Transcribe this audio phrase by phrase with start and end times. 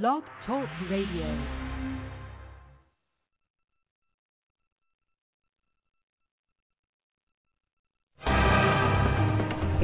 [0.00, 1.28] Blog Talk Radio.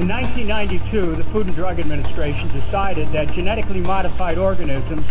[0.01, 5.05] In 1992, the Food and Drug Administration decided that genetically modified organisms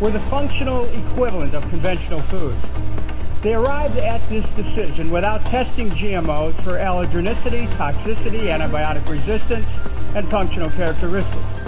[0.00, 2.64] were the functional equivalent of conventional foods.
[3.44, 9.68] They arrived at this decision without testing GMOs for allergenicity, toxicity, antibiotic resistance,
[10.16, 11.67] and functional characteristics.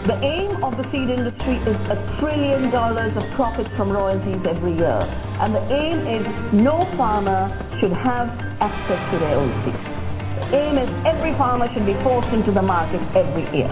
[0.00, 4.72] The aim of the feed industry is a trillion dollars of profit from royalties every
[4.72, 5.00] year.
[5.44, 6.24] And the aim is
[6.56, 7.52] no farmer
[7.84, 8.32] should have
[8.64, 9.76] access to their own seed.
[9.76, 13.68] The aim is every farmer should be forced into the market every year.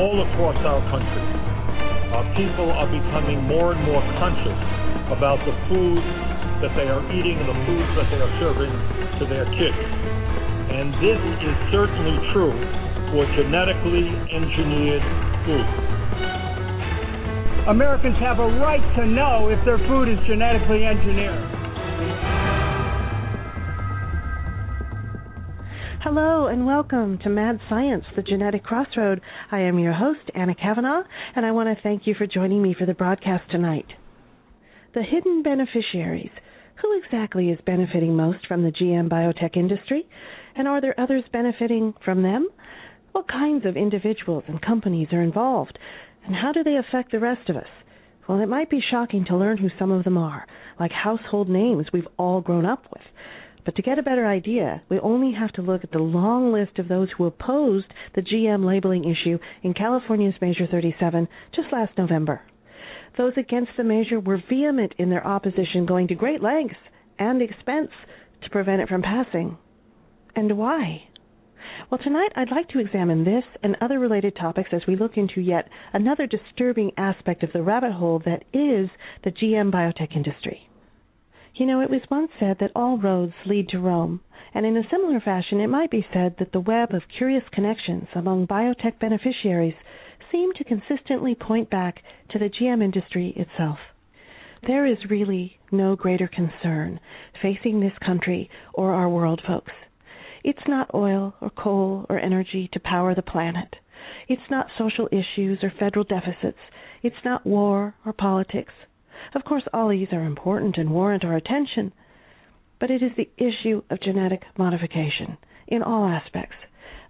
[0.00, 1.26] All across our country,
[2.16, 4.60] our people are becoming more and more conscious
[5.12, 6.00] about the food
[6.64, 8.72] that they are eating and the foods that they are serving
[9.20, 9.84] to their kids.
[10.72, 12.56] And this is certainly true
[13.12, 15.04] for genetically engineered
[15.44, 15.68] food.
[17.68, 21.44] Americans have a right to know if their food is genetically engineered.
[26.02, 29.20] Hello and welcome to Mad Science, the Genetic Crossroad.
[29.50, 31.02] I am your host, Anna Kavanaugh,
[31.36, 33.86] and I want to thank you for joining me for the broadcast tonight.
[34.94, 36.32] The hidden beneficiaries.
[36.80, 40.08] Who exactly is benefiting most from the GM biotech industry?
[40.56, 42.48] And are there others benefiting from them?
[43.12, 45.78] What kinds of individuals and companies are involved?
[46.24, 47.68] And how do they affect the rest of us?
[48.28, 50.46] Well, it might be shocking to learn who some of them are,
[50.80, 53.02] like household names we've all grown up with.
[53.64, 56.78] But to get a better idea, we only have to look at the long list
[56.78, 62.42] of those who opposed the GM labeling issue in California's Measure 37 just last November.
[63.18, 66.76] Those against the measure were vehement in their opposition, going to great lengths
[67.18, 67.90] and expense
[68.42, 69.58] to prevent it from passing.
[70.34, 71.02] And why?
[71.90, 75.40] Well, tonight I'd like to examine this and other related topics as we look into
[75.40, 78.88] yet another disturbing aspect of the rabbit hole that is
[79.24, 80.68] the GM biotech industry.
[81.54, 84.20] You know, it was once said that all roads lead to Rome,
[84.54, 88.08] and in a similar fashion it might be said that the web of curious connections
[88.14, 89.74] among biotech beneficiaries
[90.30, 93.78] seem to consistently point back to the GM industry itself.
[94.66, 97.00] There is really no greater concern
[97.42, 99.72] facing this country or our world, folks.
[100.44, 103.76] It's not oil or coal or energy to power the planet.
[104.28, 106.58] It's not social issues or federal deficits.
[107.02, 108.72] It's not war or politics.
[109.34, 111.92] Of course, all these are important and warrant our attention,
[112.80, 115.38] but it is the issue of genetic modification
[115.68, 116.56] in all aspects.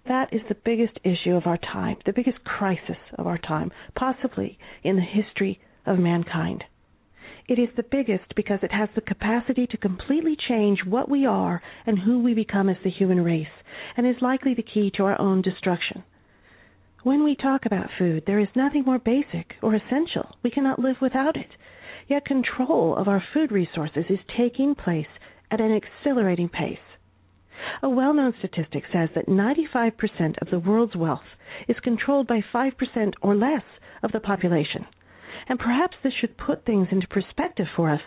[0.07, 4.59] That is the biggest issue of our time, the biggest crisis of our time, possibly
[4.83, 6.63] in the history of mankind.
[7.47, 11.61] It is the biggest because it has the capacity to completely change what we are
[11.85, 13.47] and who we become as the human race,
[13.97, 16.03] and is likely the key to our own destruction.
[17.03, 20.37] When we talk about food, there is nothing more basic or essential.
[20.41, 21.49] We cannot live without it.
[22.07, 25.07] Yet control of our food resources is taking place
[25.51, 26.79] at an accelerating pace.
[27.81, 31.27] A well known statistic says that 95% of the world's wealth
[31.67, 33.63] is controlled by 5% or less
[34.01, 34.85] of the population.
[35.47, 38.01] And perhaps this should put things into perspective for us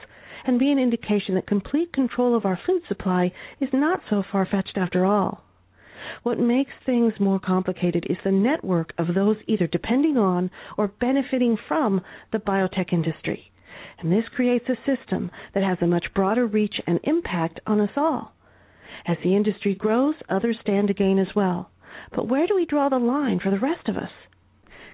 [0.45, 4.47] and be an indication that complete control of our food supply is not so far
[4.47, 5.43] fetched after all.
[6.23, 11.57] What makes things more complicated is the network of those either depending on or benefiting
[11.69, 12.01] from
[12.33, 13.51] the biotech industry.
[13.99, 17.91] And this creates a system that has a much broader reach and impact on us
[17.97, 18.35] all.
[19.07, 21.71] As the industry grows, others stand to gain as well.
[22.15, 24.11] But where do we draw the line for the rest of us?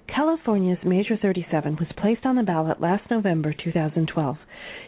[0.07, 4.37] California's Measure 37 was placed on the ballot last November 2012.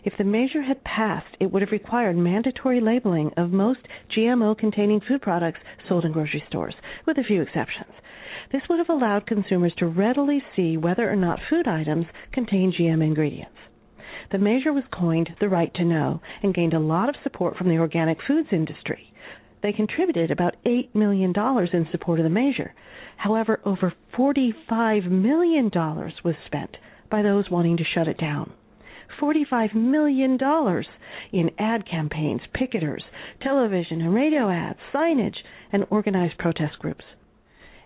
[0.03, 3.79] If the measure had passed, it would have required mandatory labeling of most
[4.15, 6.75] GMO containing food products sold in grocery stores,
[7.05, 7.91] with a few exceptions.
[8.51, 13.01] This would have allowed consumers to readily see whether or not food items contain GM
[13.01, 13.57] ingredients.
[14.31, 17.69] The measure was coined the right to know and gained a lot of support from
[17.69, 19.13] the organic foods industry.
[19.65, 22.75] They contributed about $8 million in support of the measure.
[23.17, 26.77] However, over $45 million was spent
[27.09, 28.53] by those wanting to shut it down.
[29.19, 30.37] $45 million
[31.33, 33.01] in ad campaigns, picketers,
[33.41, 35.37] television and radio ads, signage,
[35.73, 37.05] and organized protest groups.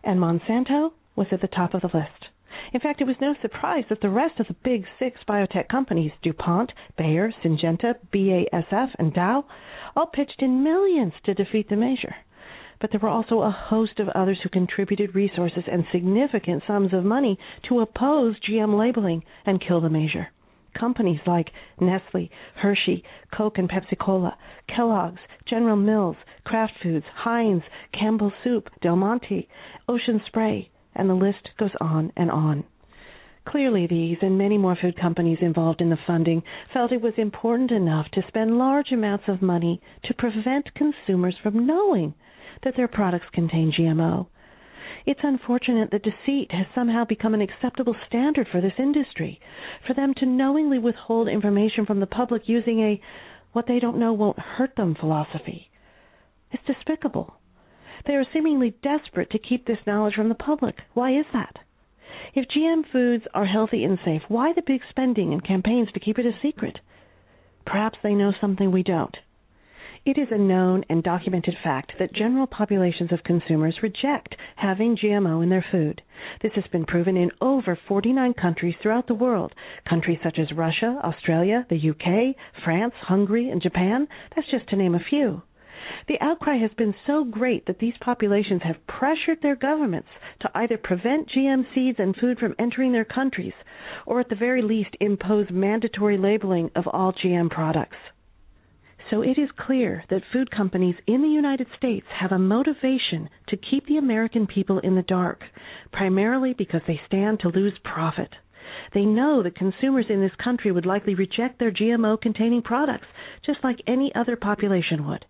[0.03, 2.25] And Monsanto was at the top of the list.
[2.73, 6.11] In fact, it was no surprise that the rest of the big six biotech companies,
[6.23, 9.45] DuPont, Bayer, Syngenta, BASF, and Dow,
[9.95, 12.15] all pitched in millions to defeat the measure.
[12.79, 17.03] But there were also a host of others who contributed resources and significant sums of
[17.03, 17.37] money
[17.67, 20.29] to oppose GM labeling and kill the measure.
[20.79, 23.03] Companies like Nestle, Hershey,
[23.35, 24.37] Coke and Pepsi Cola,
[24.67, 26.15] Kellogg's, General Mills,
[26.45, 29.49] Kraft Foods, Heinz, Campbell Soup, Del Monte,
[29.87, 32.63] Ocean Spray, and the list goes on and on.
[33.49, 37.71] Clearly, these and many more food companies involved in the funding felt it was important
[37.71, 42.13] enough to spend large amounts of money to prevent consumers from knowing
[42.63, 44.27] that their products contain GMO.
[45.07, 49.39] It's unfortunate that deceit has somehow become an acceptable standard for this industry.
[49.87, 53.01] For them to knowingly withhold information from the public using a
[53.53, 55.71] what they don't know won't hurt them philosophy.
[56.51, 57.33] It's despicable.
[58.05, 60.75] They are seemingly desperate to keep this knowledge from the public.
[60.93, 61.57] Why is that?
[62.33, 66.19] If GM foods are healthy and safe, why the big spending and campaigns to keep
[66.19, 66.79] it a secret?
[67.65, 69.15] Perhaps they know something we don't.
[70.05, 75.43] It is a known and documented fact that general populations of consumers reject having GMO
[75.43, 76.01] in their food.
[76.41, 79.53] This has been proven in over 49 countries throughout the world.
[79.87, 84.07] Countries such as Russia, Australia, the UK, France, Hungary, and Japan.
[84.35, 85.43] That's just to name a few.
[86.07, 90.09] The outcry has been so great that these populations have pressured their governments
[90.41, 93.53] to either prevent GM seeds and food from entering their countries,
[94.05, 97.97] or at the very least impose mandatory labeling of all GM products.
[99.09, 103.57] So it is clear that food companies in the United States have a motivation to
[103.57, 105.41] keep the American people in the dark,
[105.91, 108.29] primarily because they stand to lose profit.
[108.93, 113.07] They know that consumers in this country would likely reject their GMO containing products,
[113.43, 115.25] just like any other population would.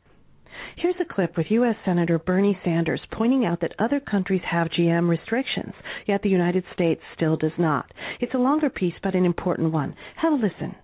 [0.77, 1.75] Here's a clip with U.S.
[1.85, 5.73] Senator Bernie Sanders pointing out that other countries have GM restrictions,
[6.07, 7.85] yet the United States still does not.
[8.19, 9.95] It's a longer piece, but an important one.
[10.17, 10.75] Have a listen.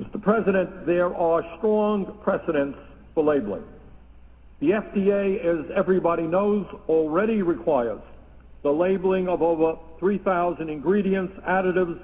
[0.00, 0.20] Mr.
[0.20, 2.78] President, there are strong precedents
[3.14, 3.64] for labeling.
[4.60, 8.00] The FDA, as everybody knows, already requires
[8.62, 12.00] the labeling of over 3,000 ingredients, additives,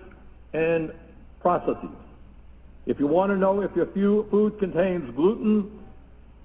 [0.53, 0.93] and
[1.41, 1.91] processes.
[2.87, 3.87] If you want to know if your
[4.31, 5.71] food contains gluten,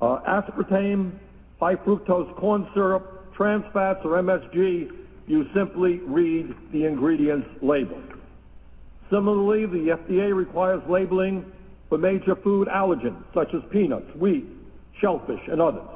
[0.03, 1.13] Uh, aspartame,
[1.61, 4.91] high fructose corn syrup, trans fats, or MSG,
[5.27, 8.03] you simply read the ingredients label.
[9.09, 11.50] Similarly, the FDA requires labeling
[11.88, 14.44] for major food allergens such as peanuts, wheat,
[15.00, 15.88] shellfish, and others.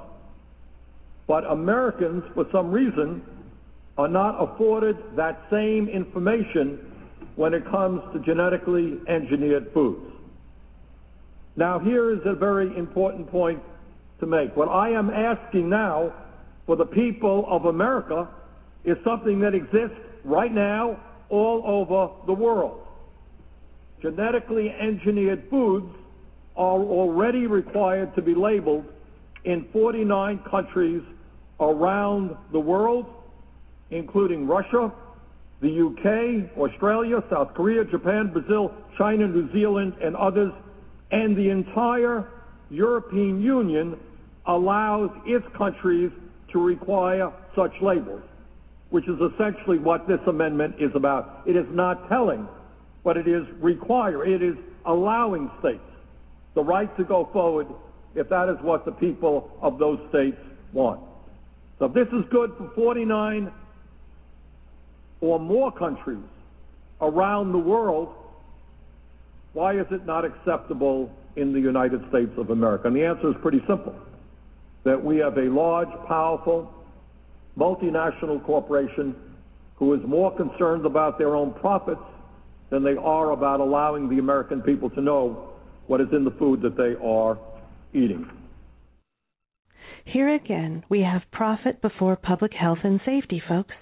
[1.27, 3.21] But Americans, for some reason,
[3.97, 6.93] are not afforded that same information
[7.35, 10.13] when it comes to genetically engineered foods.
[11.57, 13.61] Now, here is a very important point
[14.19, 14.55] to make.
[14.55, 16.13] What I am asking now
[16.65, 18.27] for the people of America
[18.83, 20.99] is something that exists right now
[21.29, 22.87] all over the world
[24.01, 25.87] genetically engineered foods
[26.55, 28.85] are already required to be labeled
[29.45, 31.01] in 49 countries
[31.59, 33.05] around the world,
[33.91, 34.91] including Russia,
[35.61, 40.51] the UK, Australia, South Korea, Japan, Brazil, China, New Zealand, and others,
[41.11, 42.27] and the entire
[42.69, 43.97] European Union
[44.45, 46.11] allows its countries
[46.51, 48.21] to require such labels,
[48.89, 51.43] which is essentially what this amendment is about.
[51.45, 52.47] It is not telling
[53.07, 55.79] but it is requiring, it is allowing states
[56.55, 57.65] the right to go forward
[58.15, 60.35] if that is what the people of those states
[60.73, 60.99] want.
[61.79, 63.49] So if this is good for 49
[65.21, 66.19] or more countries
[66.99, 68.13] around the world,
[69.53, 72.87] why is it not acceptable in the United States of America?
[72.87, 73.95] And the answer is pretty simple.
[74.83, 76.73] That we have a large, powerful,
[77.57, 79.15] multinational corporation
[79.75, 82.01] who is more concerned about their own profits
[82.69, 85.49] than they are about allowing the American people to know
[85.87, 87.37] what is in the food that they are
[87.93, 88.29] eating.
[90.05, 93.75] Here again, we have profit before public health and safety, folks.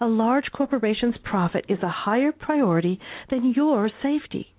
[0.00, 2.98] A large corporation's profit is a higher priority
[3.30, 4.54] than your safety.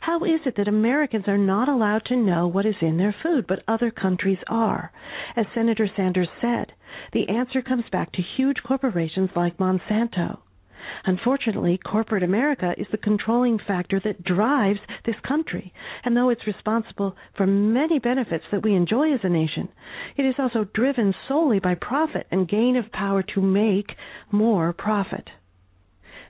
[0.00, 3.46] How is it that Americans are not allowed to know what is in their food,
[3.46, 4.92] but other countries are?
[5.36, 6.72] As Senator Sanders said,
[7.12, 10.38] the answer comes back to huge corporations like Monsanto.
[11.06, 15.72] Unfortunately, corporate America is the controlling factor that drives this country.
[16.04, 19.68] And though it's responsible for many benefits that we enjoy as a nation,
[20.16, 23.96] it is also driven solely by profit and gain of power to make
[24.30, 25.28] more profit.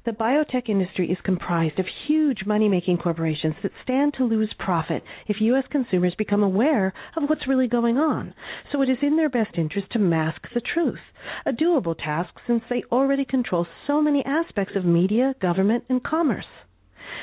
[0.05, 5.03] The biotech industry is comprised of huge money making corporations that stand to lose profit
[5.29, 5.65] if U.S.
[5.71, 8.35] consumers become aware of what's really going on.
[8.71, 11.01] So it is in their best interest to mask the truth.
[11.47, 16.45] A doable task since they already control so many aspects of media, government, and commerce.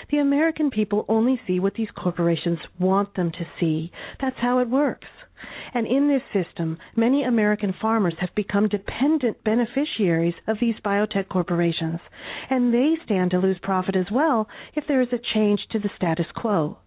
[0.09, 3.91] The American people only see what these corporations want them to see.
[4.19, 5.07] That's how it works.
[5.73, 11.99] And in this system, many American farmers have become dependent beneficiaries of these biotech corporations,
[12.49, 15.89] and they stand to lose profit as well if there is a change to the
[15.95, 16.77] status quo.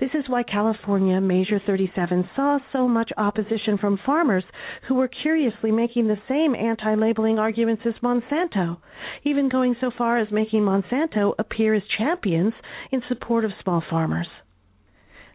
[0.00, 4.44] This is why California Measure 37 saw so much opposition from farmers
[4.88, 8.78] who were curiously making the same anti labeling arguments as Monsanto,
[9.24, 12.54] even going so far as making Monsanto appear as champions
[12.90, 14.28] in support of small farmers.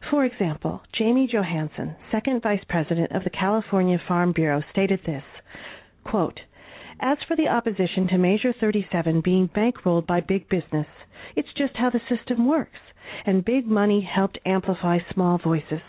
[0.10, 5.24] For example, Jamie Johansson, second vice president of the California Farm Bureau, stated this
[6.06, 6.40] quote,
[7.00, 10.88] As for the opposition to Measure 37 being bankrolled by big business,
[11.36, 12.80] it's just how the system works,
[13.26, 15.82] and big money helped amplify small voices.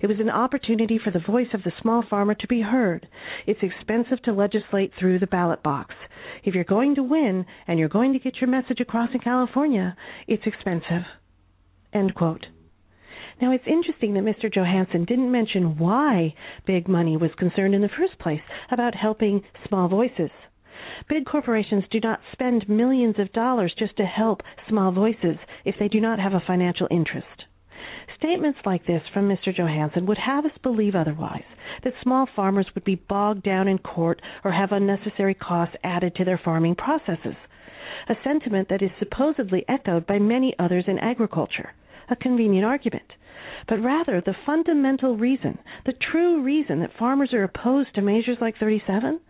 [0.00, 3.06] It was an opportunity for the voice of the small farmer to be heard.
[3.46, 5.94] It's expensive to legislate through the ballot box.
[6.44, 9.96] If you're going to win and you're going to get your message across in California,
[10.26, 11.04] it's expensive.
[11.92, 12.46] End quote.
[13.40, 14.52] Now, it's interesting that Mr.
[14.52, 16.34] Johansson didn't mention why
[16.66, 20.30] big money was concerned in the first place about helping small voices.
[21.08, 25.88] Big corporations do not spend millions of dollars just to help small voices if they
[25.88, 27.44] do not have a financial interest.
[28.16, 29.52] Statements like this from Mr.
[29.54, 31.44] Johansson would have us believe otherwise,
[31.82, 36.24] that small farmers would be bogged down in court or have unnecessary costs added to
[36.24, 37.34] their farming processes,
[38.08, 41.72] a sentiment that is supposedly echoed by many others in agriculture.
[42.12, 43.14] A convenient argument
[43.68, 48.56] but rather the fundamental reason, the true reason that farmers are opposed to measures like
[48.58, 49.20] 37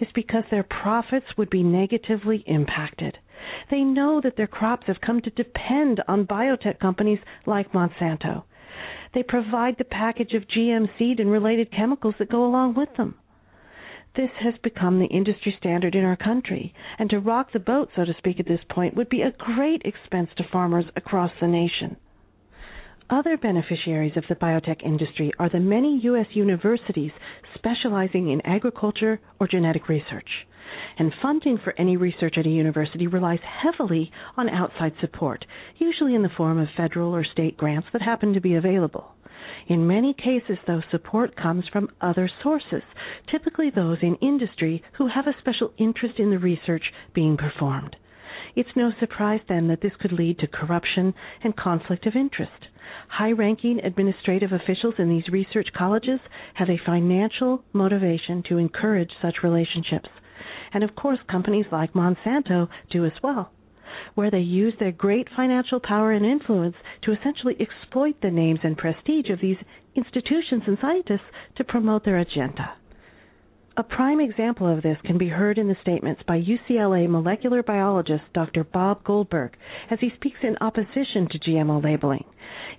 [0.00, 3.18] is because their profits would be negatively impacted.
[3.70, 8.44] They know that their crops have come to depend on biotech companies like Monsanto.
[9.12, 13.16] They provide the package of GM seed and related chemicals that go along with them.
[14.14, 18.04] This has become the industry standard in our country, and to rock the boat, so
[18.04, 21.96] to speak, at this point would be a great expense to farmers across the nation.
[23.10, 26.28] Other beneficiaries of the biotech industry are the many U.S.
[26.32, 27.10] universities
[27.56, 30.28] specializing in agriculture or genetic research.
[30.96, 35.44] And funding for any research at a university relies heavily on outside support,
[35.78, 39.10] usually in the form of federal or state grants that happen to be available.
[39.66, 42.84] In many cases, though, support comes from other sources,
[43.28, 47.96] typically those in industry who have a special interest in the research being performed.
[48.56, 52.66] It's no surprise then that this could lead to corruption and conflict of interest.
[53.08, 56.20] High ranking administrative officials in these research colleges
[56.54, 60.08] have a financial motivation to encourage such relationships.
[60.72, 63.50] And of course, companies like Monsanto do as well,
[64.14, 68.76] where they use their great financial power and influence to essentially exploit the names and
[68.78, 69.58] prestige of these
[69.94, 71.26] institutions and scientists
[71.56, 72.74] to promote their agenda.
[73.80, 78.24] A prime example of this can be heard in the statements by UCLA molecular biologist
[78.34, 78.62] Dr.
[78.62, 79.56] Bob Goldberg
[79.90, 82.26] as he speaks in opposition to GMO labeling.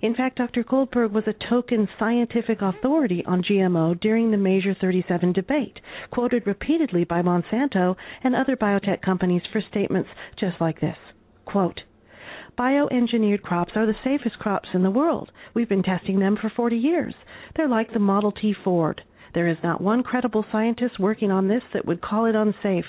[0.00, 0.62] In fact, Dr.
[0.62, 5.80] Goldberg was a token scientific authority on GMO during the Measure 37 debate,
[6.12, 10.96] quoted repeatedly by Monsanto and other biotech companies for statements just like this.
[11.44, 11.80] Quote,
[12.56, 15.32] Bioengineered crops are the safest crops in the world.
[15.52, 17.14] We've been testing them for 40 years.
[17.56, 19.02] They're like the Model T Ford.
[19.34, 22.84] There is not one credible scientist working on this that would call it unsafe.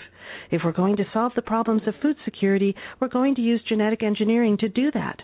[0.52, 4.04] If we're going to solve the problems of food security, we're going to use genetic
[4.04, 5.22] engineering to do that.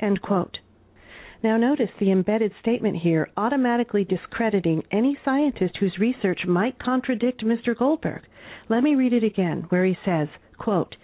[0.00, 0.58] End quote.
[1.42, 7.76] Now notice the embedded statement here automatically discrediting any scientist whose research might contradict Mr.
[7.76, 8.22] Goldberg.
[8.68, 10.96] Let me read it again where he says, quote,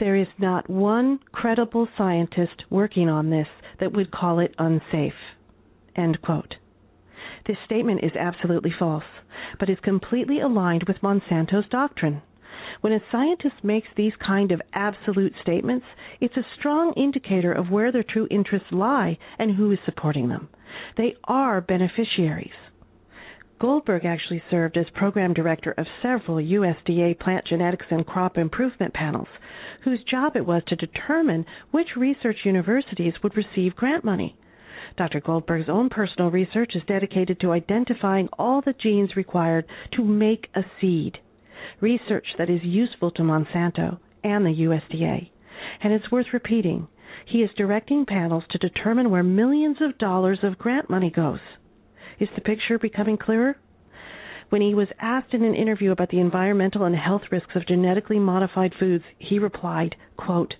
[0.00, 3.48] there is not one credible scientist working on this
[3.78, 5.14] that would call it unsafe.
[5.94, 6.54] End quote.
[7.46, 9.04] This statement is absolutely false,
[9.60, 12.22] but is completely aligned with Monsanto's doctrine.
[12.80, 15.86] When a scientist makes these kind of absolute statements,
[16.20, 20.48] it's a strong indicator of where their true interests lie and who is supporting them.
[20.96, 22.50] They are beneficiaries.
[23.58, 29.28] Goldberg actually served as program director of several USDA plant genetics and crop improvement panels,
[29.84, 34.36] whose job it was to determine which research universities would receive grant money.
[34.96, 35.20] Dr.
[35.20, 40.62] Goldberg's own personal research is dedicated to identifying all the genes required to make a
[40.80, 41.18] seed,
[41.80, 45.30] research that is useful to Monsanto and the USDA.
[45.82, 46.88] And it's worth repeating.
[47.26, 51.40] He is directing panels to determine where millions of dollars of grant money goes.
[52.18, 53.56] Is the picture becoming clearer?
[54.48, 58.18] When he was asked in an interview about the environmental and health risks of genetically
[58.18, 60.54] modified foods, he replied, quote,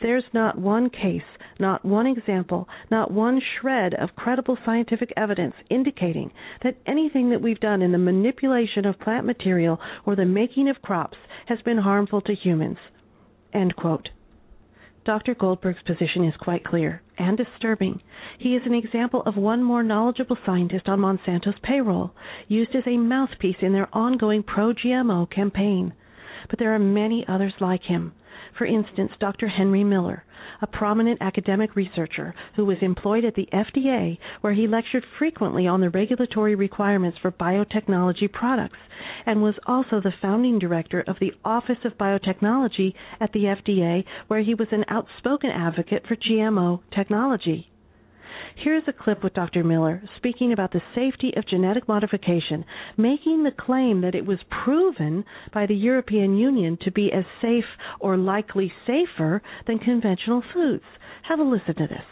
[0.00, 1.22] There's not one case
[1.58, 6.30] not one example, not one shred of credible scientific evidence indicating
[6.62, 10.82] that anything that we've done in the manipulation of plant material or the making of
[10.82, 12.78] crops has been harmful to humans.
[15.04, 15.34] Dr.
[15.34, 18.02] Goldberg's position is quite clear and disturbing.
[18.38, 22.12] He is an example of one more knowledgeable scientist on Monsanto's payroll,
[22.48, 25.94] used as a mouthpiece in their ongoing pro GMO campaign.
[26.50, 28.12] But there are many others like him
[28.56, 29.48] For instance, Dr.
[29.48, 30.24] Henry Miller,
[30.62, 35.80] a prominent academic researcher who was employed at the FDA, where he lectured frequently on
[35.80, 38.78] the regulatory requirements for biotechnology products,
[39.26, 44.40] and was also the founding director of the Office of Biotechnology at the FDA, where
[44.40, 47.70] he was an outspoken advocate for GMO technology.
[48.56, 49.64] Here's a clip with Dr.
[49.64, 52.64] Miller speaking about the safety of genetic modification,
[52.96, 57.64] making the claim that it was proven by the European Union to be as safe
[58.00, 60.84] or likely safer than conventional foods.
[61.28, 62.06] Have a listen to this.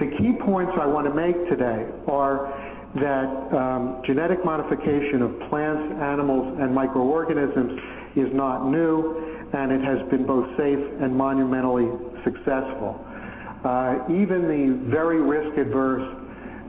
[0.00, 2.50] The key points I want to make today are
[2.94, 7.78] that um, genetic modification of plants, animals, and microorganisms
[8.16, 11.90] is not new, and it has been both safe and monumentally
[12.22, 12.98] successful.
[13.64, 15.20] Uh, even the very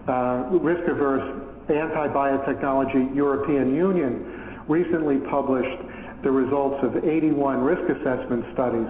[0.08, 5.82] uh, risk-averse anti-biotechnology European Union recently published
[6.24, 8.88] the results of 81 risk assessment studies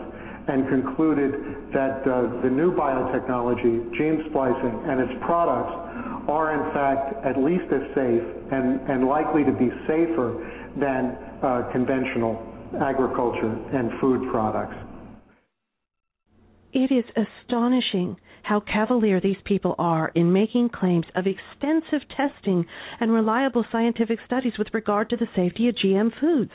[0.48, 1.34] and concluded
[1.74, 5.74] that uh, the new biotechnology, gene splicing, and its products
[6.30, 8.22] are in fact at least as safe
[8.52, 10.38] and, and likely to be safer
[10.78, 12.38] than uh, conventional
[12.82, 14.76] agriculture and food products.
[16.76, 22.66] It is astonishing how cavalier these people are in making claims of extensive testing
[23.00, 26.52] and reliable scientific studies with regard to the safety of GM foods,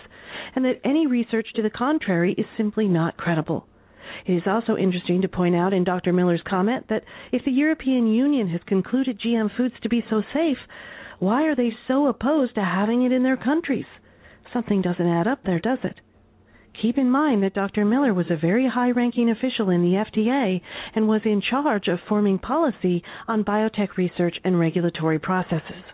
[0.54, 3.66] and that any research to the contrary is simply not credible.
[4.26, 6.12] It is also interesting to point out in Dr.
[6.12, 10.58] Miller's comment that if the European Union has concluded GM foods to be so safe,
[11.18, 13.86] why are they so opposed to having it in their countries?
[14.52, 15.98] Something doesn't add up there, does it?
[16.80, 17.84] Keep in mind that Dr.
[17.84, 20.62] Miller was a very high ranking official in the FDA
[20.94, 25.84] and was in charge of forming policy on biotech research and regulatory processes.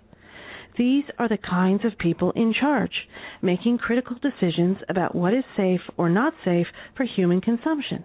[0.76, 3.08] These are the kinds of people in charge,
[3.40, 6.66] making critical decisions about what is safe or not safe
[6.96, 8.04] for human consumption.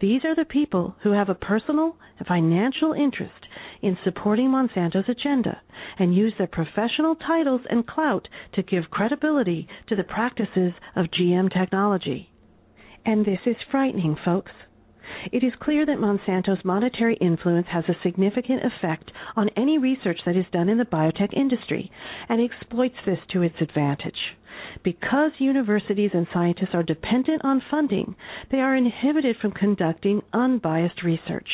[0.00, 3.46] These are the people who have a personal and financial interest
[3.80, 5.60] in supporting Monsanto's agenda
[5.98, 11.52] and use their professional titles and clout to give credibility to the practices of GM
[11.52, 12.30] technology.
[13.04, 14.52] And this is frightening, folks.
[15.30, 20.36] It is clear that Monsanto's monetary influence has a significant effect on any research that
[20.36, 21.90] is done in the biotech industry
[22.28, 24.36] and exploits this to its advantage.
[24.82, 28.14] Because universities and scientists are dependent on funding,
[28.50, 31.48] they are inhibited from conducting unbiased research.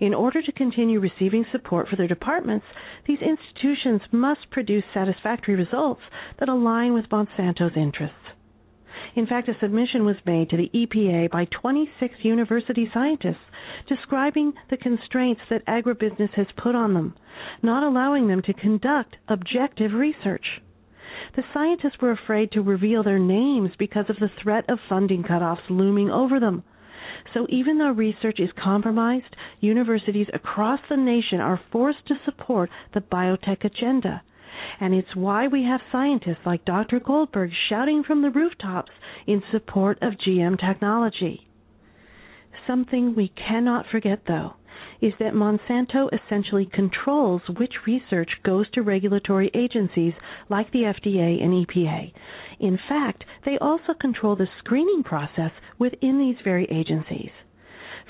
[0.00, 2.66] In order to continue receiving support for their departments,
[3.06, 6.02] these institutions must produce satisfactory results
[6.38, 8.16] that align with Monsanto's interests.
[9.14, 13.44] In fact, a submission was made to the EPA by 26 university scientists
[13.86, 17.14] describing the constraints that agribusiness has put on them,
[17.62, 20.62] not allowing them to conduct objective research.
[21.36, 25.68] The scientists were afraid to reveal their names because of the threat of funding cutoffs
[25.68, 26.62] looming over them.
[27.34, 33.00] So even though research is compromised, universities across the nation are forced to support the
[33.00, 34.22] biotech agenda.
[34.80, 37.00] And it's why we have scientists like Dr.
[37.00, 38.92] Goldberg shouting from the rooftops
[39.26, 41.46] in support of GM technology.
[42.66, 44.54] Something we cannot forget, though,
[45.00, 50.14] is that Monsanto essentially controls which research goes to regulatory agencies
[50.48, 52.12] like the FDA and EPA.
[52.60, 57.30] In fact, they also control the screening process within these very agencies.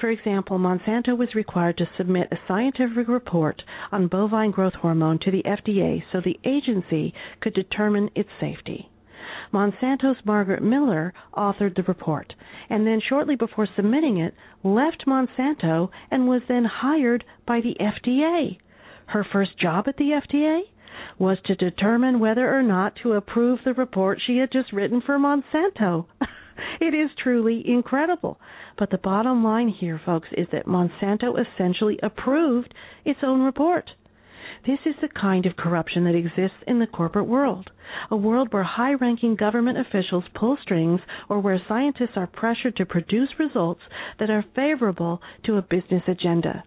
[0.00, 5.30] For example, Monsanto was required to submit a scientific report on bovine growth hormone to
[5.30, 8.88] the FDA so the agency could determine its safety.
[9.52, 12.34] Monsanto's Margaret Miller authored the report,
[12.70, 18.58] and then shortly before submitting it, left Monsanto and was then hired by the FDA.
[19.06, 20.62] Her first job at the FDA
[21.18, 25.18] was to determine whether or not to approve the report she had just written for
[25.18, 26.06] Monsanto.
[26.80, 28.38] it is truly incredible.
[28.78, 32.72] But the bottom line here, folks, is that Monsanto essentially approved
[33.04, 33.90] its own report.
[34.66, 37.70] This is the kind of corruption that exists in the corporate world,
[38.10, 42.86] a world where high ranking government officials pull strings or where scientists are pressured to
[42.86, 43.82] produce results
[44.20, 46.62] that are favorable to a business agenda.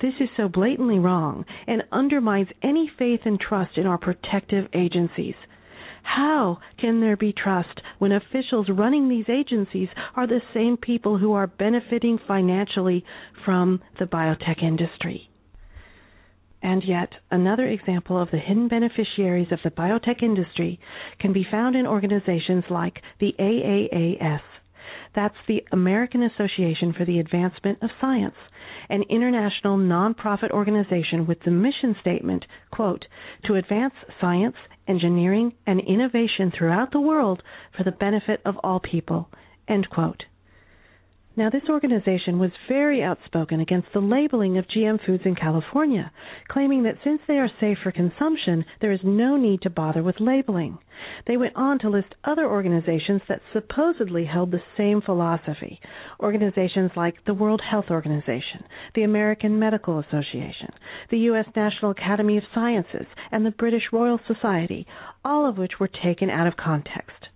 [0.00, 5.34] This is so blatantly wrong and undermines any faith and trust in our protective agencies.
[6.02, 11.32] How can there be trust when officials running these agencies are the same people who
[11.32, 13.04] are benefiting financially
[13.44, 15.28] from the biotech industry?
[16.62, 20.78] And yet, another example of the hidden beneficiaries of the biotech industry
[21.18, 24.40] can be found in organizations like the AAAS.
[25.14, 28.36] That's the American Association for the Advancement of Science,
[28.88, 33.04] an international nonprofit organization with the mission statement, quote,
[33.44, 34.56] to advance science,
[34.88, 37.42] engineering, and innovation throughout the world
[37.76, 39.28] for the benefit of all people,
[39.68, 40.24] end quote.
[41.34, 46.12] Now, this organization was very outspoken against the labeling of GM foods in California,
[46.48, 50.20] claiming that since they are safe for consumption, there is no need to bother with
[50.20, 50.76] labeling.
[51.26, 55.80] They went on to list other organizations that supposedly held the same philosophy.
[56.20, 58.64] Organizations like the World Health Organization,
[58.94, 60.68] the American Medical Association,
[61.10, 61.46] the U.S.
[61.56, 64.86] National Academy of Sciences, and the British Royal Society,
[65.24, 67.28] all of which were taken out of context.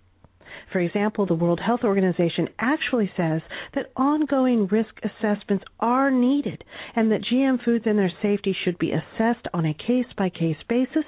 [0.71, 3.41] For example, the World Health Organization actually says
[3.73, 6.63] that ongoing risk assessments are needed
[6.95, 10.57] and that GM foods and their safety should be assessed on a case by case
[10.67, 11.05] basis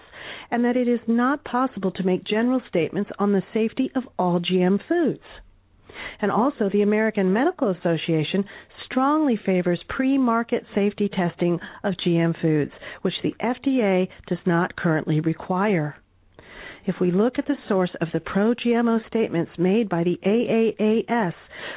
[0.49, 4.39] and that it is not possible to make general statements on the safety of all
[4.39, 5.23] GM foods.
[6.21, 8.45] And also, the American Medical Association
[8.85, 15.19] strongly favors pre market safety testing of GM foods, which the FDA does not currently
[15.19, 15.97] require.
[16.85, 21.33] If we look at the source of the pro GMO statements made by the AAAS,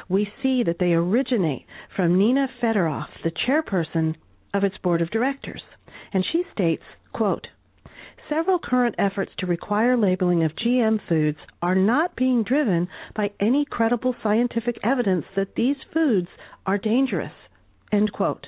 [0.09, 4.15] we see that they originate from Nina Fedoroff, the chairperson
[4.53, 5.61] of its board of directors.
[6.13, 7.47] And she states, quote,
[8.29, 13.65] Several current efforts to require labeling of GM foods are not being driven by any
[13.65, 16.29] credible scientific evidence that these foods
[16.65, 17.33] are dangerous.
[17.91, 18.47] End quote.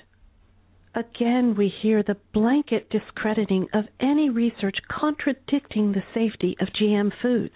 [0.95, 7.53] Again, we hear the blanket discrediting of any research contradicting the safety of GM foods.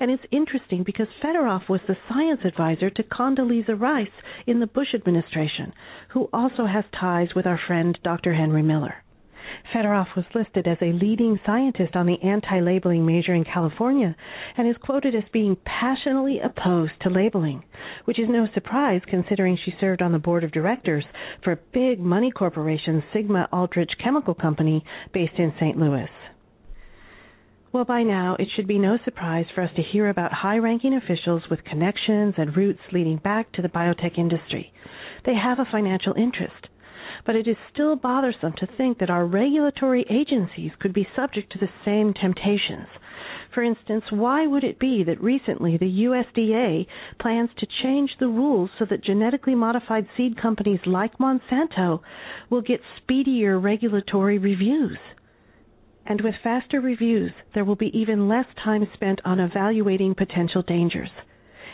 [0.00, 4.08] And it's interesting because Fedoroff was the science advisor to Condoleezza Rice
[4.48, 5.72] in the Bush administration,
[6.08, 8.34] who also has ties with our friend Dr.
[8.34, 9.01] Henry Miller.
[9.72, 14.14] Fedoroff was listed as a leading scientist on the anti labeling measure in California
[14.56, 17.64] and is quoted as being passionately opposed to labeling,
[18.04, 21.06] which is no surprise considering she served on the board of directors
[21.42, 25.78] for big money corporation Sigma Aldrich Chemical Company based in St.
[25.78, 26.10] Louis.
[27.72, 30.92] Well, by now, it should be no surprise for us to hear about high ranking
[30.92, 34.70] officials with connections and roots leading back to the biotech industry.
[35.24, 36.68] They have a financial interest
[37.24, 41.58] but it is still bothersome to think that our regulatory agencies could be subject to
[41.58, 42.88] the same temptations.
[43.54, 46.86] For instance, why would it be that recently the USDA
[47.20, 52.00] plans to change the rules so that genetically modified seed companies like Monsanto
[52.48, 54.98] will get speedier regulatory reviews?
[56.06, 61.10] And with faster reviews, there will be even less time spent on evaluating potential dangers.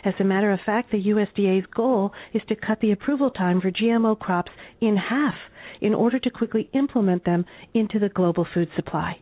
[0.03, 3.71] As a matter of fact, the USDA's goal is to cut the approval time for
[3.71, 5.35] GMO crops in half
[5.81, 9.17] in order to quickly implement them into the global food supply.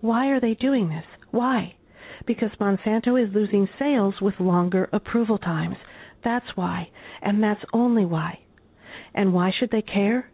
[0.00, 1.04] Why are they doing this?
[1.30, 1.74] Why?
[2.26, 5.76] Because Monsanto is losing sales with longer approval times.
[6.24, 6.90] That's why,
[7.22, 8.40] and that's only why.
[9.14, 10.30] And why should they care?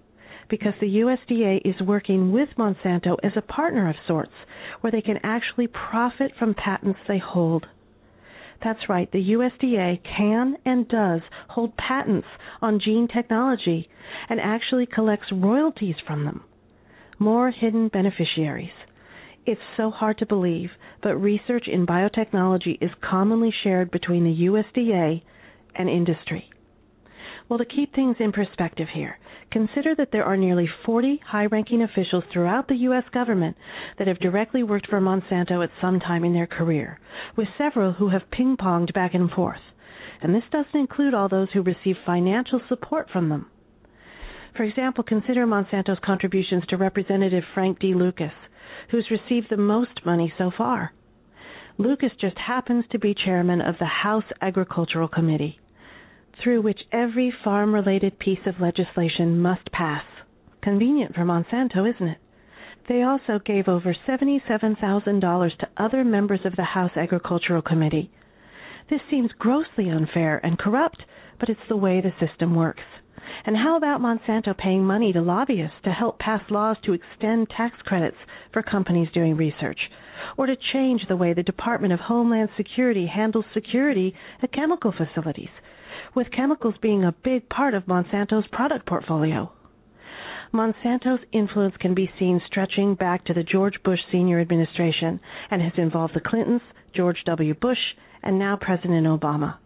[0.49, 4.33] Because the USDA is working with Monsanto as a partner of sorts,
[4.81, 7.67] where they can actually profit from patents they hold.
[8.65, 12.27] That's right, the USDA can and does hold patents
[12.63, 13.91] on gene technology
[14.31, 16.45] and actually collects royalties from them.
[17.19, 18.73] More hidden beneficiaries.
[19.45, 20.71] It's so hard to believe,
[21.03, 25.21] but research in biotechnology is commonly shared between the USDA
[25.75, 26.49] and industry.
[27.47, 29.19] Well, to keep things in perspective here,
[29.51, 33.05] consider that there are nearly 40 high ranking officials throughout the U.S.
[33.13, 33.57] government
[33.99, 36.99] that have directly worked for Monsanto at some time in their career,
[37.37, 39.61] with several who have ping ponged back and forth.
[40.23, 43.51] And this doesn't include all those who receive financial support from them.
[44.57, 47.93] For example, consider Monsanto's contributions to Representative Frank D.
[47.93, 48.33] Lucas,
[48.91, 50.95] who's received the most money so far.
[51.77, 55.59] Lucas just happens to be chairman of the House Agricultural Committee
[56.43, 60.05] through which every farm related piece of legislation must pass.
[60.63, 62.19] Convenient for Monsanto, isn't it?
[62.89, 68.11] They also gave over $77,000 to other members of the House Agricultural Committee.
[68.91, 71.03] This seems grossly unfair and corrupt,
[71.41, 72.83] but it's the way the system works.
[73.47, 77.77] And how about Monsanto paying money to lobbyists to help pass laws to extend tax
[77.83, 78.17] credits
[78.53, 79.79] for companies doing research,
[80.37, 85.51] or to change the way the Department of Homeland Security handles security at chemical facilities?
[86.15, 89.51] With chemicals being a big part of Monsanto's product portfolio.
[90.53, 95.19] Monsanto's influence can be seen stretching back to the George Bush senior administration
[95.51, 96.63] and has involved the Clintons,
[96.95, 97.55] George W.
[97.55, 97.79] Bush,
[98.23, 99.57] and now President Obama.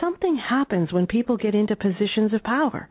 [0.00, 2.88] Something happens when people get into positions of power.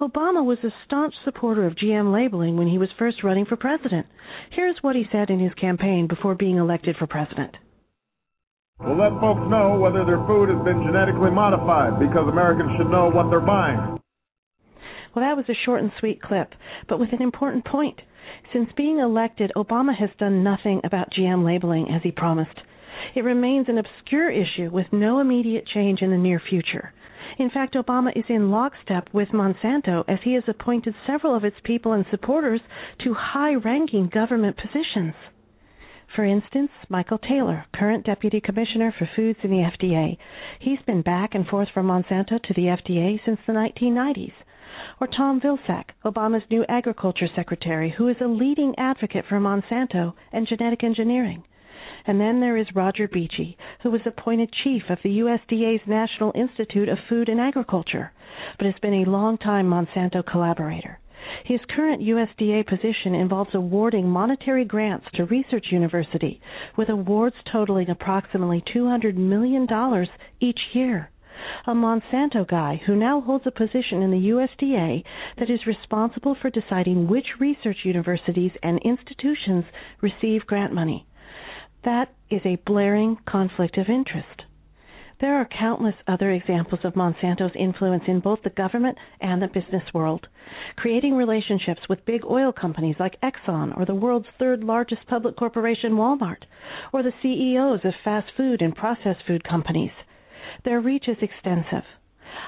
[0.00, 4.06] Obama was a staunch supporter of GM labeling when he was first running for president.
[4.50, 7.56] Here's what he said in his campaign before being elected for president.
[8.80, 13.10] We'll let folks know whether their food has been genetically modified because Americans should know
[13.10, 13.98] what they're buying.
[15.14, 16.54] Well, that was a short and sweet clip,
[16.88, 18.00] but with an important point.
[18.52, 22.58] Since being elected, Obama has done nothing about GM labeling as he promised.
[23.14, 26.92] It remains an obscure issue with no immediate change in the near future.
[27.38, 31.56] In fact, Obama is in lockstep with Monsanto as he has appointed several of its
[31.64, 32.60] people and supporters
[33.04, 35.14] to high ranking government positions.
[36.14, 40.18] For instance, Michael Taylor, current Deputy Commissioner for Foods in the FDA.
[40.60, 44.34] He's been back and forth from Monsanto to the FDA since the 1990s.
[45.00, 50.46] Or Tom Vilsack, Obama's new Agriculture Secretary, who is a leading advocate for Monsanto and
[50.46, 51.44] genetic engineering.
[52.06, 56.90] And then there is Roger Beachy, who was appointed chief of the USDA's National Institute
[56.90, 58.12] of Food and Agriculture,
[58.58, 60.98] but has been a long-time Monsanto collaborator.
[61.44, 66.40] His current USDA position involves awarding monetary grants to research university,
[66.76, 69.66] with awards totaling approximately $200 million
[70.40, 71.10] each year.
[71.66, 75.02] A Monsanto guy who now holds a position in the USDA
[75.38, 79.64] that is responsible for deciding which research universities and institutions
[80.00, 81.06] receive grant money.
[81.84, 84.42] That is a blaring conflict of interest.
[85.22, 89.84] There are countless other examples of Monsanto's influence in both the government and the business
[89.94, 90.26] world,
[90.74, 95.92] creating relationships with big oil companies like Exxon or the world's third largest public corporation,
[95.92, 96.42] Walmart,
[96.92, 99.92] or the CEOs of fast food and processed food companies.
[100.64, 101.84] Their reach is extensive.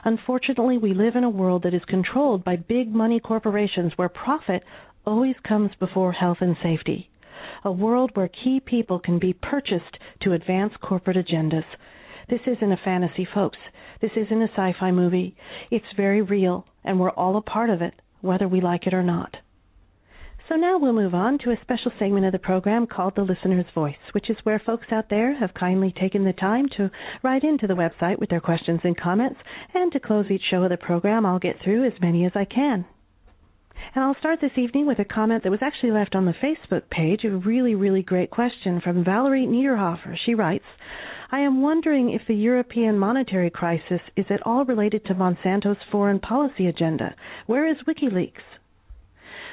[0.04, 4.64] Unfortunately, we live in a world that is controlled by big money corporations where profit
[5.06, 7.08] always comes before health and safety
[7.64, 11.64] a world where key people can be purchased to advance corporate agendas.
[12.28, 13.58] This isn't a fantasy, folks.
[14.00, 15.36] This isn't a sci fi movie.
[15.70, 19.02] It's very real, and we're all a part of it, whether we like it or
[19.02, 19.36] not.
[20.48, 23.64] So now we'll move on to a special segment of the program called The Listener's
[23.74, 26.90] Voice, which is where folks out there have kindly taken the time to
[27.22, 29.40] write into the website with their questions and comments,
[29.72, 32.44] and to close each show of the program, I'll get through as many as I
[32.44, 32.84] can.
[33.94, 36.90] And I'll start this evening with a comment that was actually left on the Facebook
[36.90, 40.14] page, a really, really great question from Valerie Niederhofer.
[40.26, 40.64] She writes,
[41.34, 46.20] I am wondering if the European monetary crisis is at all related to Monsanto's foreign
[46.20, 47.16] policy agenda.
[47.48, 48.44] Where is WikiLeaks?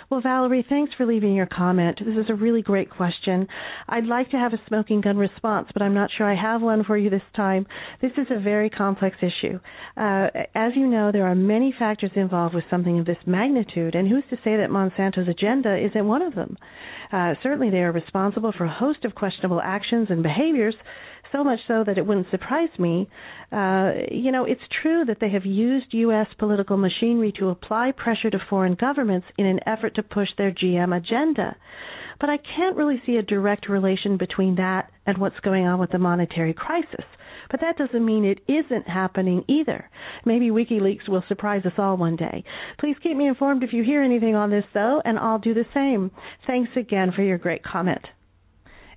[0.08, 1.98] Well, Valerie, thanks for leaving your comment.
[2.06, 3.48] This is a really great question.
[3.90, 6.84] I'd like to have a smoking gun response, but I'm not sure I have one
[6.84, 7.66] for you this time.
[8.00, 9.60] This is a very complex issue.
[9.98, 14.08] Uh, as you know, there are many factors involved with something of this magnitude, and
[14.08, 16.58] who's to say that Monsanto's agenda isn't one of them?
[17.12, 20.76] Uh, certainly, they are responsible for a host of questionable actions and behaviors
[21.32, 23.10] so much so that it wouldn't surprise me.
[23.52, 26.28] Uh, you know, it's true that they have used U.S.
[26.38, 30.96] political machinery to apply pressure to foreign governments in an effort to push their GM
[30.96, 31.56] agenda.
[32.20, 35.92] But I can't really see a direct relation between that and what's going on with
[35.92, 37.06] the monetary crisis.
[37.50, 39.90] But that doesn't mean it isn't happening either.
[40.24, 42.44] Maybe WikiLeaks will surprise us all one day.
[42.80, 45.66] Please keep me informed if you hear anything on this, though, and I'll do the
[45.74, 46.12] same.
[46.48, 48.06] Thanks again for your great comment.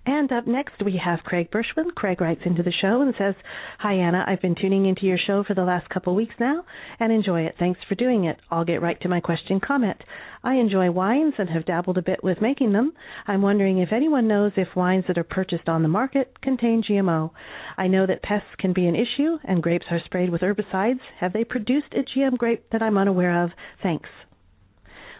[0.07, 1.95] And up next, we have Craig Berschwin.
[1.95, 3.35] Craig writes into the show and says,
[3.79, 4.23] Hi, Anna.
[4.27, 6.65] I've been tuning into your show for the last couple weeks now
[7.01, 7.55] and enjoy it.
[7.59, 8.39] Thanks for doing it.
[8.51, 10.03] I'll get right to my question comment.
[10.43, 12.93] I enjoy wines and have dabbled a bit with making them.
[13.27, 17.31] I'm wondering if anyone knows if wines that are purchased on the market contain GMO.
[17.79, 21.01] I know that pests can be an issue and grapes are sprayed with herbicides.
[21.19, 23.53] Have they produced a GM grape that I'm unaware of?
[23.83, 24.11] Thanks.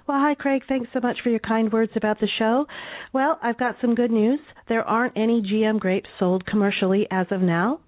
[0.07, 0.63] Well, hi, Craig.
[0.69, 2.67] Thanks so much for your kind words about the show.
[3.15, 4.39] Well, I've got some good news.
[4.69, 7.81] There aren't any GM grapes sold commercially as of now.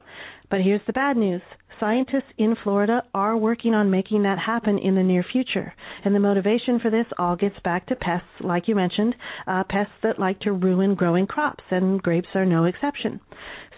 [0.51, 1.43] But here's the bad news.
[1.79, 5.75] Scientists in Florida are working on making that happen in the near future.
[6.07, 9.15] And the motivation for this all gets back to pests, like you mentioned,
[9.47, 13.21] uh, pests that like to ruin growing crops, and grapes are no exception.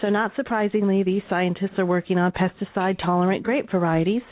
[0.00, 4.22] So, not surprisingly, these scientists are working on pesticide tolerant grape varieties.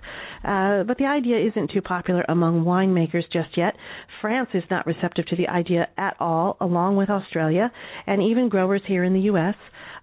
[0.44, 3.74] Uh, but the idea isn't too popular among winemakers just yet.
[4.20, 7.72] France is not receptive to the idea at all, along with Australia,
[8.06, 9.56] and even growers here in the U.S.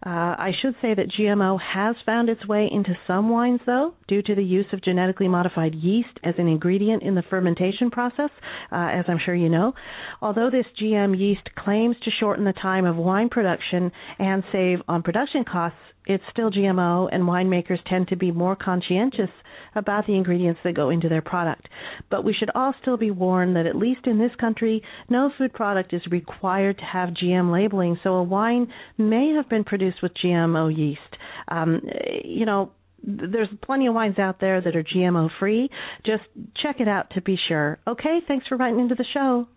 [0.06, 4.22] Uh, I should say that GMO has found its way into some wines, though, due
[4.22, 8.30] to the use of genetically modified yeast as an ingredient in the fermentation process,
[8.70, 9.74] uh, as I'm sure you know.
[10.22, 15.04] Although this GM yeast claims to shorten the time of wine production and save on
[15.04, 19.30] production costs, it's still GMO, and winemakers tend to be more conscientious
[19.76, 21.68] about the ingredients that go into their product.
[22.10, 25.54] But we should all still be warned that at least in this country, no food
[25.54, 27.98] product is required to have GM labeling.
[28.04, 31.00] So a wine may have been produced with GMO yeast.
[31.48, 31.82] Um,
[32.24, 32.72] you know,
[33.04, 35.70] there's plenty of wines out there that are GMO free.
[36.06, 36.24] Just
[36.62, 37.80] check it out to be sure.
[37.88, 39.48] Okay, thanks for writing into the show.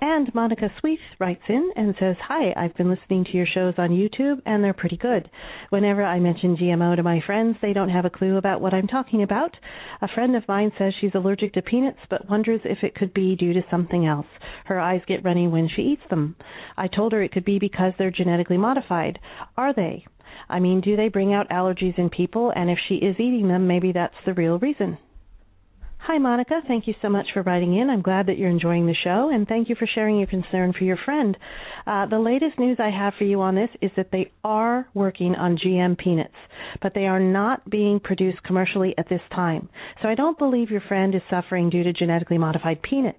[0.00, 3.90] And Monica Sweet writes in and says, Hi, I've been listening to your shows on
[3.90, 5.30] YouTube and they're pretty good.
[5.70, 8.88] Whenever I mention GMO to my friends, they don't have a clue about what I'm
[8.88, 9.56] talking about.
[10.02, 13.36] A friend of mine says she's allergic to peanuts but wonders if it could be
[13.36, 14.26] due to something else.
[14.66, 16.36] Her eyes get runny when she eats them.
[16.76, 19.18] I told her it could be because they're genetically modified.
[19.56, 20.04] Are they?
[20.48, 22.52] I mean, do they bring out allergies in people?
[22.54, 24.98] And if she is eating them, maybe that's the real reason.
[25.98, 26.60] Hi, Monica.
[26.68, 27.90] Thank you so much for writing in.
[27.90, 30.84] I'm glad that you're enjoying the show, and thank you for sharing your concern for
[30.84, 31.36] your friend.
[31.84, 35.34] Uh, the latest news I have for you on this is that they are working
[35.34, 36.34] on GM peanuts,
[36.80, 39.68] but they are not being produced commercially at this time.
[40.00, 43.18] So I don't believe your friend is suffering due to genetically modified peanuts.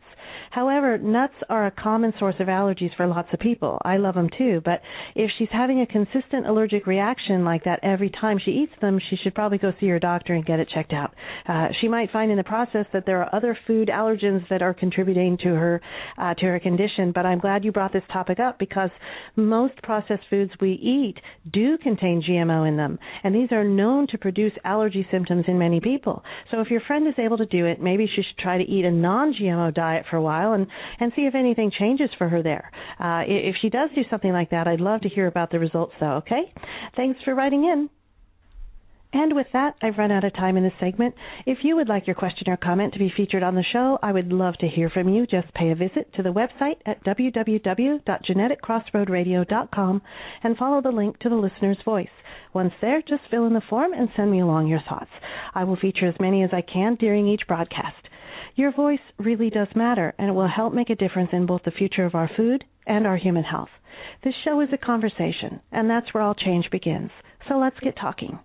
[0.51, 3.79] However, nuts are a common source of allergies for lots of people.
[3.83, 4.81] I love them too, but
[5.15, 9.17] if she's having a consistent allergic reaction like that every time she eats them, she
[9.17, 11.13] should probably go see her doctor and get it checked out.
[11.47, 14.73] Uh, she might find in the process that there are other food allergens that are
[14.73, 15.81] contributing to her
[16.17, 17.11] uh, to her condition.
[17.13, 18.89] But I'm glad you brought this topic up because
[19.35, 21.15] most processed foods we eat
[21.51, 25.79] do contain GMO in them, and these are known to produce allergy symptoms in many
[25.79, 26.23] people.
[26.51, 28.85] So if your friend is able to do it, maybe she should try to eat
[28.85, 30.67] a non-GMO diet for a while and
[30.99, 32.71] and see if anything changes for her there.
[32.99, 35.93] Uh, if she does do something like that, I'd love to hear about the results,
[35.99, 36.17] though.
[36.17, 36.53] Okay?
[36.95, 37.89] Thanks for writing in.
[39.13, 41.15] And with that, I've run out of time in this segment.
[41.45, 44.11] If you would like your question or comment to be featured on the show, I
[44.11, 45.25] would love to hear from you.
[45.25, 50.01] Just pay a visit to the website at www.geneticcrossroadradio.com
[50.43, 52.09] and follow the link to the listener's voice.
[52.53, 55.11] Once there, just fill in the form and send me along your thoughts.
[55.55, 58.06] I will feature as many as I can during each broadcast.
[58.57, 61.69] Your voice really does matter, and it will help make a difference in both the
[61.69, 63.69] future of our food and our human health.
[64.23, 67.11] This show is a conversation, and that's where all change begins.
[67.47, 68.39] So let's get talking.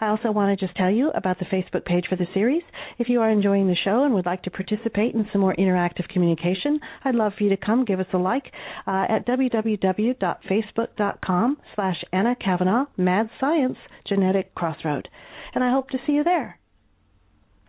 [0.00, 2.64] I also want to just tell you about the Facebook page for the series.
[2.98, 6.08] If you are enjoying the show and would like to participate in some more interactive
[6.08, 8.52] communication, I'd love for you to come give us a like
[8.88, 15.08] uh, at www.facebook.com slash Anna Kavanaugh Mad Science Genetic Crossroad.
[15.54, 16.58] And I hope to see you there.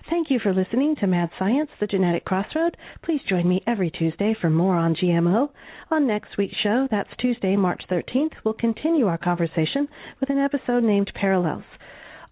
[0.08, 2.78] Thank you for listening to Mad Science, the Genetic Crossroad.
[3.02, 5.50] Please join me every Tuesday for more on GMO.
[5.90, 9.88] On next week's show, that's Tuesday, March 13th, we'll continue our conversation
[10.20, 11.64] with an episode named Parallels.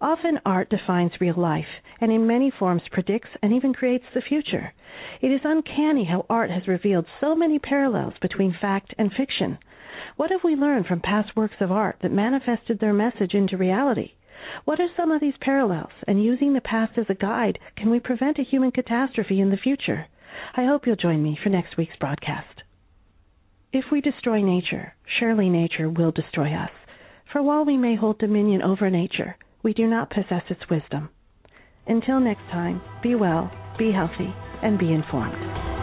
[0.00, 1.66] Often art defines real life,
[2.00, 4.72] and in many forms predicts and even creates the future.
[5.20, 9.58] It is uncanny how art has revealed so many parallels between fact and fiction.
[10.14, 14.12] What have we learned from past works of art that manifested their message into reality?
[14.64, 15.92] What are some of these parallels?
[16.06, 19.56] And using the past as a guide, can we prevent a human catastrophe in the
[19.56, 20.06] future?
[20.56, 22.62] I hope you'll join me for next week's broadcast.
[23.72, 26.70] If we destroy nature, surely nature will destroy us.
[27.32, 31.10] For while we may hold dominion over nature, we do not possess its wisdom.
[31.86, 35.73] Until next time, be well, be healthy, and be informed.